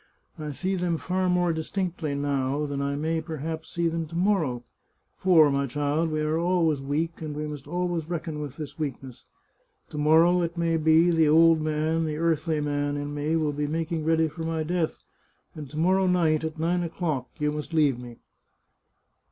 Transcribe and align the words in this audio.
I 0.39 0.49
see 0.49 0.73
them 0.75 0.97
far 0.97 1.29
more 1.29 1.53
distinctly 1.53 2.15
now, 2.15 2.65
than 2.65 2.81
I 2.81 2.95
may, 2.95 3.21
perhaps, 3.21 3.69
see 3.69 3.87
them 3.87 4.07
to 4.07 4.15
morrow, 4.15 4.63
for, 5.15 5.51
my 5.51 5.67
child, 5.67 6.09
we 6.09 6.21
are 6.21 6.39
always 6.39 6.81
weak, 6.81 7.21
and 7.21 7.35
we 7.35 7.45
must 7.45 7.67
always 7.67 8.09
reckon 8.09 8.39
with 8.41 8.57
this 8.57 8.79
weakness. 8.79 9.25
To 9.89 9.99
morrow, 9.99 10.41
it 10.41 10.57
may 10.57 10.77
be, 10.77 11.11
the 11.11 11.29
old 11.29 11.61
man, 11.61 12.05
the 12.05 12.17
earthly 12.17 12.59
man, 12.59 12.97
in 12.97 13.13
me, 13.13 13.35
will 13.35 13.53
be 13.53 13.67
making 13.67 14.03
ready 14.03 14.27
for 14.27 14.41
my 14.43 14.63
death, 14.63 15.03
and 15.53 15.69
to 15.69 15.77
morrow 15.77 16.07
night, 16.07 16.43
at 16.43 16.57
nine 16.57 16.81
o'clock, 16.81 17.27
you 17.37 17.51
must 17.51 17.71
leave 17.71 17.99
me." 17.99 18.17